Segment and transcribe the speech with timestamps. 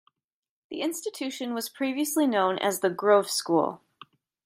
[0.71, 3.83] The institution was previously known as the Grove School.